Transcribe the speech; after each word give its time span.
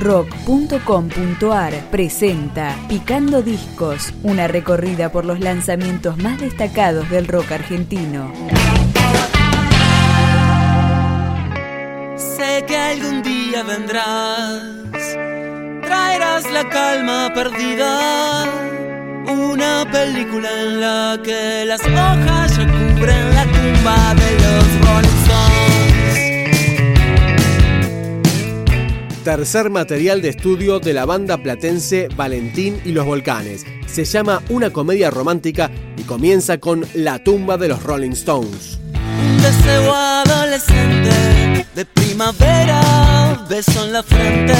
rock.com.ar 0.00 1.72
presenta 1.90 2.74
Picando 2.88 3.42
Discos, 3.42 4.14
una 4.22 4.48
recorrida 4.48 5.12
por 5.12 5.26
los 5.26 5.40
lanzamientos 5.40 6.16
más 6.16 6.40
destacados 6.40 7.08
del 7.10 7.28
rock 7.28 7.52
argentino. 7.52 8.32
Sé 12.16 12.64
que 12.66 12.76
algún 12.76 13.22
día 13.22 13.62
vendrás, 13.62 14.62
traerás 15.82 16.50
la 16.50 16.68
calma 16.70 17.30
perdida, 17.34 18.46
una 19.28 19.86
película 19.92 20.48
en 20.62 20.80
la 20.80 21.18
que 21.22 21.64
las 21.66 21.82
hojas 21.82 22.56
ya 22.56 22.64
cubren 22.64 23.34
la 23.34 23.44
tumba 23.44 24.14
de 24.14 24.32
los 24.40 24.80
Rolling 24.86 25.19
tercer 29.36 29.70
material 29.70 30.22
de 30.22 30.30
estudio 30.30 30.80
de 30.80 30.92
la 30.92 31.04
banda 31.04 31.40
platense 31.40 32.08
Valentín 32.16 32.80
y 32.84 32.90
los 32.90 33.06
Volcanes. 33.06 33.64
Se 33.86 34.04
llama 34.04 34.42
Una 34.48 34.70
comedia 34.70 35.08
romántica 35.08 35.70
y 35.96 36.02
comienza 36.02 36.58
con 36.58 36.84
La 36.94 37.22
tumba 37.22 37.56
de 37.56 37.68
los 37.68 37.80
Rolling 37.80 38.10
Stones. 38.10 38.80
Un 38.92 39.40
deseo 39.40 39.94
adolescente 39.94 41.64
de 41.76 41.84
primavera, 41.84 43.46
beso 43.48 43.84
en 43.84 43.92
la 43.92 44.02
frente. 44.02 44.59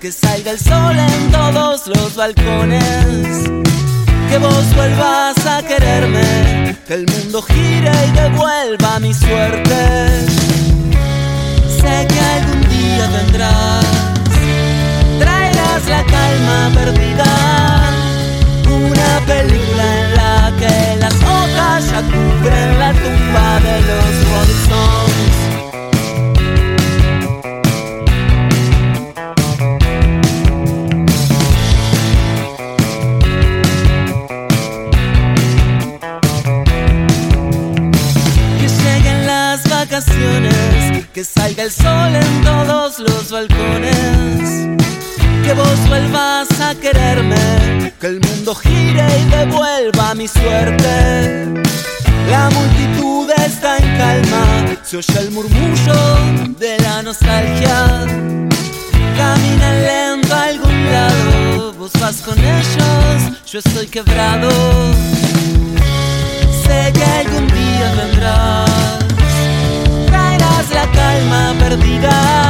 Que 0.00 0.12
salga 0.12 0.50
el 0.50 0.58
sol 0.58 0.94
en 0.98 1.30
todos 1.32 1.86
los 1.86 2.14
balcones. 2.14 3.48
Que 4.28 4.36
vos 4.36 4.74
vuelvas 4.74 5.46
a 5.46 5.62
quererme, 5.62 6.76
que 6.86 6.94
el 6.94 7.06
mundo 7.06 7.40
gire 7.40 7.90
y 8.08 8.10
devuelva 8.10 8.98
mi 9.00 9.14
suerte. 9.14 10.26
Sé 11.80 12.06
que 12.08 12.20
algún 12.20 12.60
día 12.68 13.06
vendrás, 13.08 13.86
traerás 15.18 15.86
la 15.88 16.04
calma 16.04 16.70
perdida. 16.74 17.24
Una 18.68 19.26
película 19.26 19.84
en 20.00 20.14
la 20.16 20.52
que 20.58 20.96
las 21.00 21.14
hojas 21.14 21.90
ya 21.90 22.02
cubren 22.02 22.78
la 22.78 22.92
tumba 22.92 23.60
de 23.60 23.80
los 23.80 24.28
Rolling 24.28 25.13
balcones, 43.34 44.68
que 45.44 45.52
vos 45.54 45.88
vuelvas 45.88 46.48
a 46.60 46.72
quererme, 46.76 47.92
que 48.00 48.06
el 48.06 48.20
mundo 48.20 48.54
gire 48.54 49.06
y 49.20 49.24
devuelva 49.24 50.14
mi 50.14 50.28
suerte. 50.28 51.44
La 52.30 52.48
multitud 52.50 53.28
está 53.44 53.78
en 53.78 53.96
calma, 53.98 54.44
se 54.84 54.98
oye 54.98 55.18
el 55.18 55.32
murmullo 55.32 56.00
de 56.60 56.78
la 56.78 57.02
nostalgia. 57.02 58.06
Caminan 59.16 59.76
lento 59.82 60.32
a 60.32 60.42
algún 60.44 60.92
lado, 60.92 61.72
vos 61.72 61.90
vas 62.00 62.20
con 62.20 62.38
ellos, 62.38 63.18
yo 63.50 63.58
estoy 63.58 63.88
quebrado. 63.88 64.48
Sé 66.64 66.92
que 66.92 67.04
algún 67.04 67.48
día 67.48 67.94
vendrás 68.00 68.84
la 70.74 70.90
calma 70.90 71.54
perdida. 71.58 72.43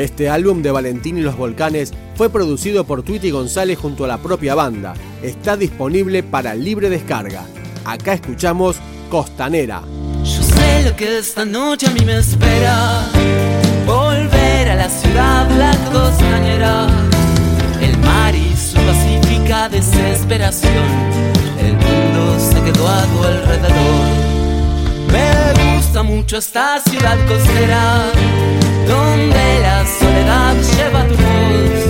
Este 0.00 0.30
álbum 0.30 0.62
de 0.62 0.70
Valentín 0.70 1.18
y 1.18 1.20
los 1.20 1.36
Volcanes 1.36 1.92
fue 2.14 2.30
producido 2.30 2.84
por 2.84 3.02
Tweety 3.02 3.30
González 3.30 3.78
junto 3.78 4.06
a 4.06 4.08
la 4.08 4.16
propia 4.16 4.54
banda. 4.54 4.94
Está 5.22 5.58
disponible 5.58 6.22
para 6.22 6.54
libre 6.54 6.88
descarga. 6.88 7.44
Acá 7.84 8.14
escuchamos 8.14 8.76
Costanera. 9.10 9.82
Yo 10.24 10.42
sé 10.42 10.84
lo 10.84 10.96
que 10.96 11.18
esta 11.18 11.44
noche 11.44 11.86
a 11.86 11.90
mí 11.90 12.02
me 12.06 12.16
espera. 12.16 13.02
Volver 13.84 14.70
a 14.70 14.76
la 14.76 14.88
ciudad, 14.88 15.50
la 15.58 15.76
costanera. 15.92 16.86
El 17.82 17.98
mar 17.98 18.34
y 18.34 18.56
su 18.56 18.76
pacífica 18.76 19.68
desesperación. 19.68 20.88
El 21.60 21.74
mundo 21.74 22.40
se 22.40 22.54
quedó 22.62 22.88
a 22.88 23.04
tu 23.04 23.22
alrededor. 23.22 24.06
Me 25.12 25.76
gusta 25.76 26.02
mucho 26.02 26.38
esta 26.38 26.80
ciudad 26.80 27.18
costera 27.28 28.69
donde 28.90 29.60
la 29.62 29.86
soledad 29.86 30.56
lleva 30.76 31.06
tu 31.08 31.14
voz. 31.14 31.89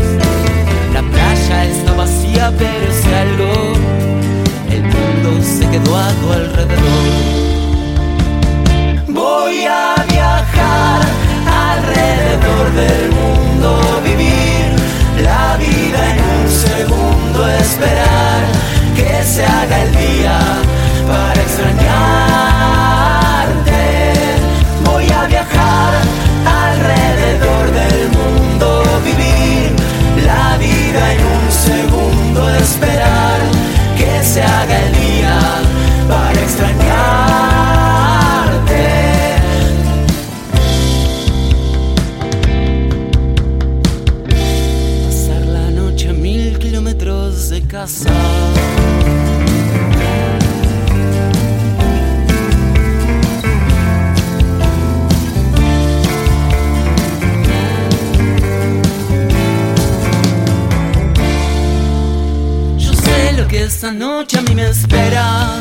Esta 63.80 63.92
noche 63.92 64.38
a 64.38 64.42
mí 64.42 64.54
me 64.54 64.68
espera. 64.68 65.58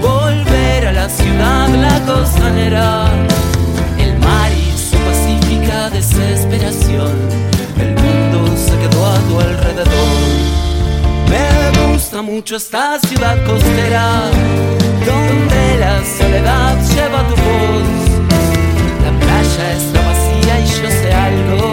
Volver 0.00 0.86
a 0.86 0.92
la 0.92 1.08
ciudad, 1.08 1.68
la 1.68 2.00
costanera, 2.04 3.09
mucho 12.50 12.56
esta 12.56 12.98
ciudad 12.98 13.36
costera, 13.46 14.28
donde 15.06 15.78
la 15.78 16.04
soledad 16.04 16.76
lleva 16.88 17.22
tu 17.28 17.36
voz. 17.36 17.88
La 19.04 19.12
playa 19.20 19.72
está 19.72 20.00
vacía 20.00 20.58
y 20.58 20.66
yo 20.66 20.90
sé 20.90 21.12
algo. 21.12 21.69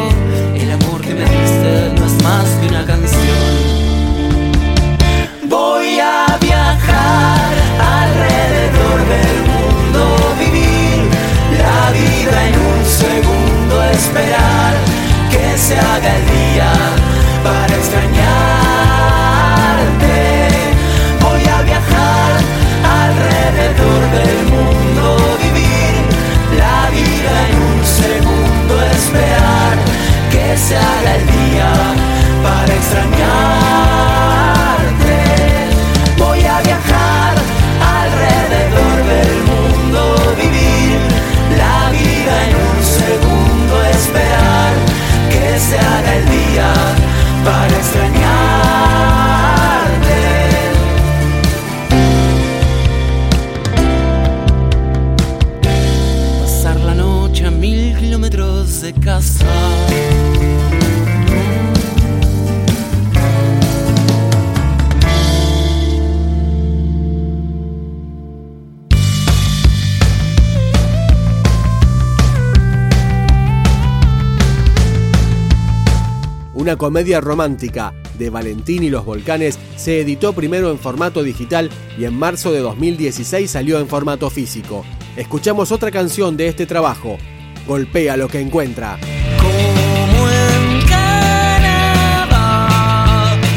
Una 76.67 76.75
comedia 76.75 77.21
romántica 77.21 77.93
de 78.19 78.29
Valentín 78.29 78.83
y 78.83 78.89
los 78.89 79.05
Volcanes 79.05 79.57
se 79.77 80.01
editó 80.01 80.33
primero 80.33 80.69
en 80.69 80.77
formato 80.77 81.23
digital 81.23 81.69
y 81.97 82.03
en 82.03 82.13
marzo 82.13 82.51
de 82.51 82.59
2016 82.59 83.49
salió 83.49 83.79
en 83.79 83.87
formato 83.87 84.29
físico. 84.29 84.83
Escuchamos 85.15 85.71
otra 85.71 85.91
canción 85.91 86.35
de 86.35 86.49
este 86.49 86.65
trabajo, 86.65 87.17
Golpea 87.65 88.17
lo 88.17 88.27
que 88.27 88.41
encuentra. 88.41 88.99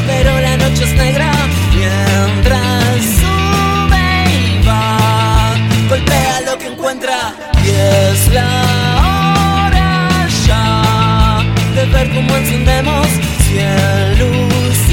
Pero 0.07 0.39
la 0.39 0.55
noche 0.55 0.83
es 0.85 0.93
negra 0.93 1.33
mientras. 1.75 3.05
Golpea 5.89 6.41
lo 6.49 6.57
que 6.57 6.67
encuentra 6.67 7.35
y 7.61 7.69
es 7.71 8.33
la 8.33 8.90
de 11.81 11.87
ver 11.87 12.09
cómo 12.13 12.35
encendemos 12.35 13.07
cien 13.47 14.19
luciérnagas. 14.19 14.90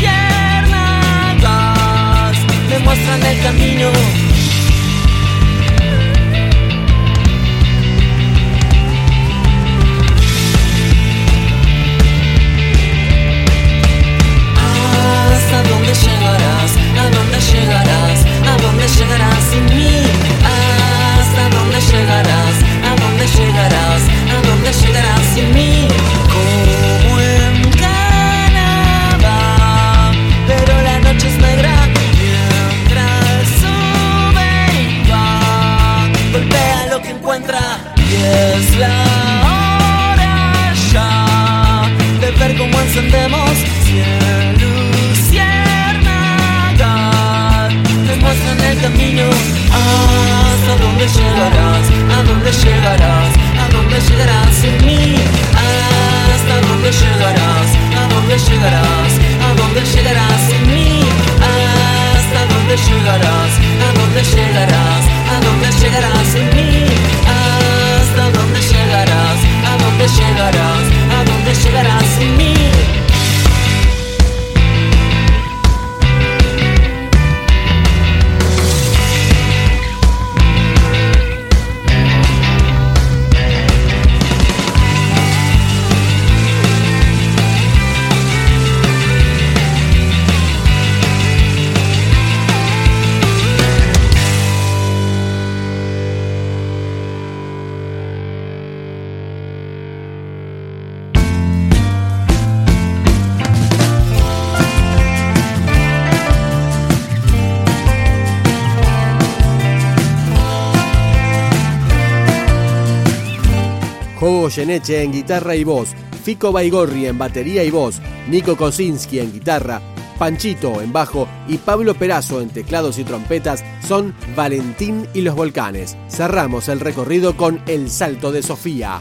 Jogo 114.28 114.42
Goyeneche 114.42 115.02
en 115.02 115.11
guitarra 115.11 115.56
y 115.56 115.64
voz, 115.64 115.94
Fico 116.23 116.52
Baigorri 116.52 117.06
en 117.06 117.16
batería 117.16 117.64
y 117.64 117.70
voz, 117.70 117.99
Nico 118.28 118.58
Kosinski 118.58 119.20
en 119.20 119.32
guitarra, 119.32 119.80
Panchito 120.18 120.82
en 120.82 120.92
bajo 120.92 121.26
y 121.49 121.56
Pablo 121.56 121.94
Perazo 121.94 122.42
en 122.42 122.50
teclados 122.50 122.99
y 122.99 123.04
trompetas 123.04 123.64
son 123.87 124.14
Valentín 124.37 125.08
y 125.14 125.23
los 125.23 125.35
Volcanes. 125.35 125.97
Cerramos 126.11 126.68
el 126.68 126.80
recorrido 126.80 127.38
con 127.38 127.62
El 127.66 127.90
Salto 127.90 128.30
de 128.30 128.42
Sofía. 128.42 129.00